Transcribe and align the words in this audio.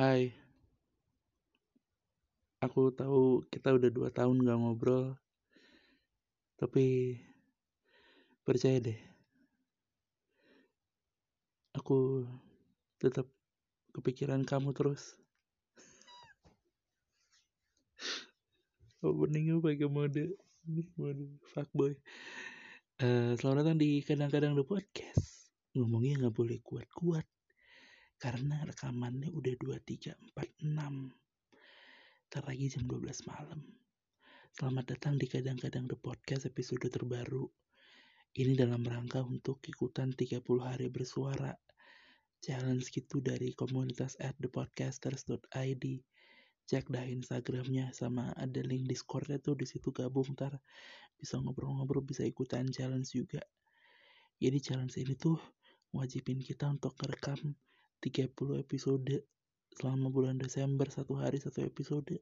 Hai, 0.00 0.32
aku 2.64 2.88
tahu 2.88 3.44
kita 3.52 3.76
udah 3.76 3.92
dua 3.92 4.08
tahun 4.08 4.48
gak 4.48 4.56
ngobrol, 4.56 5.12
tapi 6.56 7.20
percaya 8.40 8.80
deh, 8.80 8.96
aku 11.76 12.24
tetap 12.96 13.28
kepikiran 13.92 14.40
kamu 14.48 14.72
terus. 14.72 15.20
Openingnya 19.04 19.60
pakai 19.60 19.84
mode 19.84 20.32
ini 20.64 20.88
mode 20.96 21.28
fuckboy. 21.52 21.92
Uh, 23.04 23.36
selamat 23.36 23.68
datang 23.68 23.76
di 23.76 24.00
kadang-kadang 24.00 24.56
the 24.56 24.64
podcast. 24.64 25.52
Ngomongnya 25.76 26.24
nggak 26.24 26.36
boleh 26.40 26.56
kuat-kuat 26.64 27.28
karena 28.20 28.60
rekamannya 28.68 29.32
udah 29.32 29.56
2346 29.56 30.60
Ntar 32.30 32.44
lagi 32.44 32.68
jam 32.68 32.84
12 32.84 33.26
malam. 33.26 33.64
Selamat 34.52 34.92
datang 34.92 35.16
di 35.16 35.24
Kadang-Kadang 35.24 35.88
The 35.88 35.96
Podcast 35.96 36.44
episode 36.44 36.84
terbaru. 36.84 37.48
Ini 38.36 38.60
dalam 38.60 38.84
rangka 38.84 39.24
untuk 39.24 39.64
ikutan 39.64 40.12
30 40.12 40.44
hari 40.60 40.92
bersuara. 40.92 41.56
Challenge 42.44 42.84
gitu 42.84 43.24
dari 43.24 43.56
komunitas 43.56 44.20
at 44.20 44.36
thepodcasters.id 44.36 45.84
Cek 46.68 46.84
dah 46.92 47.02
Instagramnya 47.08 47.96
sama 47.96 48.36
ada 48.36 48.60
link 48.60 48.84
Discordnya 48.86 49.40
tuh 49.40 49.56
di 49.56 49.64
situ 49.64 49.96
gabung. 49.96 50.36
Ntar 50.36 50.60
bisa 51.16 51.40
ngobrol-ngobrol 51.40 52.04
bisa 52.04 52.22
ikutan 52.28 52.68
challenge 52.68 53.16
juga. 53.16 53.40
Jadi 54.36 54.58
challenge 54.60 55.00
ini 55.00 55.16
tuh 55.16 55.40
wajibin 55.96 56.44
kita 56.44 56.68
untuk 56.68 56.94
merekam 57.00 57.56
30 58.00 58.32
episode 58.64 59.28
selama 59.76 60.08
bulan 60.08 60.40
Desember 60.40 60.88
satu 60.88 61.20
hari 61.20 61.36
satu 61.36 61.60
episode. 61.60 62.16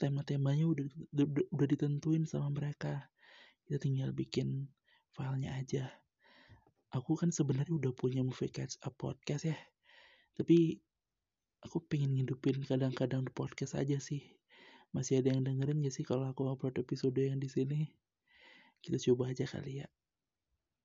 Tema-temanya 0.00 0.64
udah, 0.64 0.88
udah 1.12 1.26
udah 1.52 1.66
ditentuin 1.68 2.24
sama 2.24 2.48
mereka. 2.48 3.12
Kita 3.68 3.76
tinggal 3.76 4.16
bikin 4.16 4.64
filenya 5.12 5.60
aja. 5.60 5.92
Aku 6.96 7.20
kan 7.20 7.28
sebenarnya 7.28 7.76
udah 7.76 7.92
punya 7.92 8.24
movie 8.24 8.48
catch 8.48 8.80
up 8.80 8.96
podcast 8.96 9.52
ya. 9.52 9.58
Tapi 10.32 10.80
aku 11.60 11.84
pengen 11.84 12.16
ngidupin 12.16 12.64
kadang-kadang 12.64 13.28
di 13.28 13.32
podcast 13.34 13.76
aja 13.76 14.00
sih. 14.00 14.24
Masih 14.96 15.20
ada 15.20 15.36
yang 15.36 15.44
dengerin 15.44 15.84
gak 15.84 15.92
sih 15.92 16.06
kalau 16.06 16.24
aku 16.24 16.48
upload 16.48 16.80
episode 16.80 17.20
yang 17.20 17.36
di 17.36 17.52
sini? 17.52 17.92
Kita 18.80 18.96
coba 18.96 19.36
aja 19.36 19.44
kali 19.44 19.84
ya. 19.84 19.86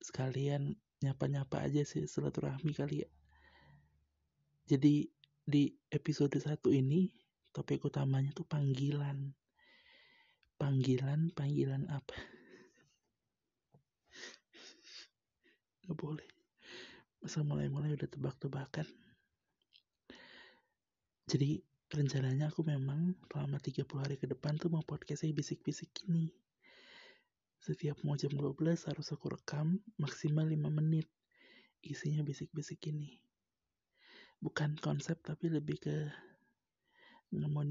Sekalian 0.03 0.75
nyapa-nyapa 0.99 1.63
aja 1.63 1.87
sih 1.87 2.03
silaturahmi 2.03 2.75
kali 2.75 3.07
ya 3.07 3.09
jadi 4.63 5.03
di 5.43 5.75
episode 5.91 6.39
satu 6.39 6.71
ini 6.71 7.11
topik 7.51 7.83
utamanya 7.83 8.31
tuh 8.31 8.47
panggilan. 8.47 9.35
Panggilan, 10.55 11.35
panggilan 11.35 11.91
apa? 11.91 12.15
Gak 15.83 15.99
boleh. 15.99 16.23
Masa 17.19 17.43
mulai-mulai 17.43 17.91
udah 17.91 18.07
tebak-tebakan. 18.07 18.87
Jadi 21.27 21.59
rencananya 21.91 22.47
aku 22.47 22.63
memang 22.63 23.19
selama 23.27 23.59
30 23.59 23.83
hari 23.99 24.15
ke 24.15 24.31
depan 24.31 24.55
tuh 24.55 24.71
mau 24.71 24.87
podcastnya 24.87 25.35
bisik-bisik 25.35 25.91
gini. 25.91 26.31
Setiap 27.59 27.99
mau 28.07 28.15
jam 28.15 28.31
12 28.31 28.87
harus 28.87 29.07
aku 29.11 29.27
rekam 29.27 29.83
maksimal 29.99 30.47
5 30.47 30.55
menit. 30.71 31.11
Isinya 31.83 32.23
bisik-bisik 32.23 32.79
gini 32.79 33.32
bukan 34.43 34.75
konsep 34.83 35.15
tapi 35.23 35.47
lebih 35.47 35.79
ke 35.79 35.95
nggak 37.31 37.47
mau 37.47 37.63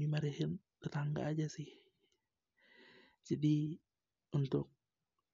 tetangga 0.81 1.29
aja 1.29 1.45
sih. 1.45 1.69
Jadi 3.21 3.77
untuk 4.33 4.73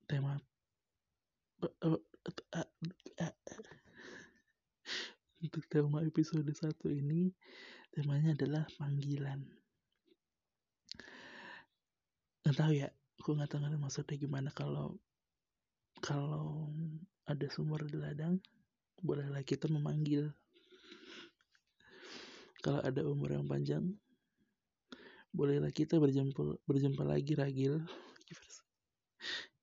tema 0.04 0.36
untuk 5.40 5.64
tema 5.72 6.04
episode 6.04 6.52
satu 6.52 6.92
ini 6.92 7.32
temanya 7.96 8.36
adalah 8.36 8.68
panggilan. 8.76 9.48
Nggak 12.44 12.56
tahu 12.60 12.72
ya 12.76 12.92
aku 13.16 13.30
nggak 13.40 13.48
tahu 13.48 13.64
maksudnya 13.80 14.20
gimana. 14.20 14.52
Kalau 14.52 15.00
kalau 16.04 16.68
ada 17.24 17.48
sumur 17.48 17.88
di 17.88 17.96
ladang 17.96 18.44
bolehlah 19.00 19.42
kita 19.48 19.72
memanggil 19.72 20.36
kalau 22.60 22.84
ada 22.84 23.02
umur 23.08 23.32
yang 23.32 23.48
panjang 23.48 23.96
bolehlah 25.30 25.70
kita 25.70 26.02
berjumpa 26.02 26.58
berjumpa 26.66 27.06
lagi 27.06 27.38
ragil. 27.38 27.86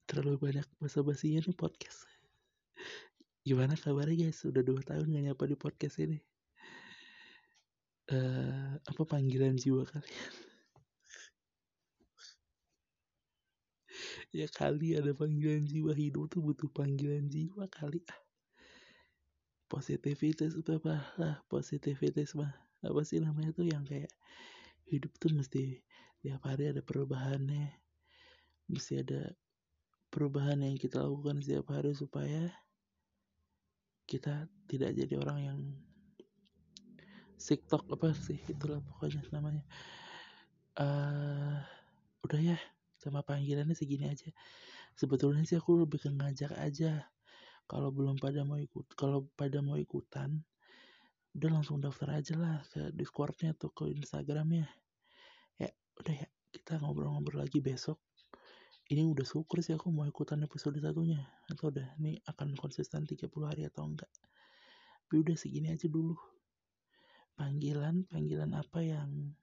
Terlalu 0.07 0.39
banyak 0.39 0.67
bahasa 0.79 1.03
basinya 1.03 1.43
nih 1.43 1.59
podcast. 1.59 2.07
Gimana 3.43 3.75
kabarnya 3.75 4.31
guys? 4.31 4.39
Udah 4.47 4.63
dua 4.63 4.79
tahun 4.87 5.11
gak 5.11 5.25
nyapa 5.27 5.45
di 5.51 5.57
podcast 5.59 5.99
ini. 5.99 6.19
Uh, 8.07 8.79
apa 8.87 9.03
panggilan 9.03 9.59
jiwa 9.59 9.83
kalian? 9.83 10.35
Ya 14.31 14.47
kali 14.47 14.95
ada 14.95 15.11
panggilan 15.11 15.67
jiwa. 15.67 15.91
Hidup 15.91 16.31
tuh 16.31 16.39
butuh 16.39 16.71
panggilan 16.71 17.27
jiwa 17.27 17.67
kali. 17.67 17.99
Ah 18.07 18.21
positivitas 19.67 20.55
apa? 20.63 21.03
Lah 21.19 21.43
positivitas 21.51 22.39
mah 22.39 22.55
apa 22.91 23.03
sih 23.03 23.19
namanya 23.19 23.51
tuh 23.53 23.67
yang 23.67 23.83
kayak 23.83 24.11
hidup 24.87 25.13
tuh 25.19 25.35
mesti 25.35 25.83
tiap 26.23 26.43
hari 26.47 26.71
ada 26.71 26.83
perubahannya. 26.83 27.75
Mesti 28.67 29.03
ada 29.03 29.31
perubahan 30.11 30.63
yang 30.63 30.75
kita 30.79 31.03
lakukan 31.03 31.43
setiap 31.43 31.71
hari 31.71 31.95
supaya 31.95 32.51
kita 34.07 34.47
tidak 34.71 34.95
jadi 34.95 35.15
orang 35.19 35.39
yang 35.43 35.61
tiktok 37.37 37.87
apa 37.91 38.11
sih 38.15 38.39
itulah 38.51 38.83
pokoknya 38.83 39.23
namanya. 39.31 39.63
Uh, 40.77 41.63
udah 42.27 42.41
ya 42.43 42.59
sama 42.99 43.23
panggilannya 43.23 43.79
segini 43.79 44.11
aja. 44.11 44.31
Sebetulnya 44.99 45.47
sih 45.47 45.59
aku 45.59 45.87
lebih 45.87 46.03
ke 46.03 46.11
ngajak 46.11 46.53
aja. 46.59 47.07
Kalau 47.67 47.91
belum 47.91 48.19
pada 48.19 48.43
mau 48.47 48.59
ikut 48.59 48.95
kalau 48.95 49.27
pada 49.35 49.59
mau 49.63 49.79
ikutan 49.79 50.43
udah 51.37 51.61
langsung 51.61 51.85
daftar 51.85 52.17
aja 52.17 52.33
lah 52.41 52.65
ke 52.73 52.89
discordnya 52.97 53.53
atau 53.53 53.69
ke 53.69 53.93
instagramnya. 53.93 54.65
Ya 55.61 55.69
udah 56.01 56.15
ya 56.17 56.29
kita 56.49 56.81
ngobrol-ngobrol 56.81 57.45
lagi 57.45 57.61
besok. 57.61 58.01
Ini 58.89 59.05
udah 59.05 59.27
syukur 59.29 59.61
sih 59.61 59.77
aku 59.77 59.93
mau 59.93 60.09
ikutan 60.09 60.41
episode 60.41 60.81
satunya. 60.81 61.21
Atau 61.53 61.69
udah 61.69 62.01
ini 62.01 62.17
akan 62.25 62.57
konsisten 62.57 63.05
30 63.05 63.29
hari 63.45 63.69
atau 63.69 63.85
enggak. 63.85 64.09
Tapi 65.05 65.15
udah 65.21 65.37
segini 65.37 65.69
aja 65.69 65.85
dulu. 65.93 66.17
Panggilan 67.37 68.09
panggilan 68.09 68.57
apa 68.57 68.81
yang 68.81 69.37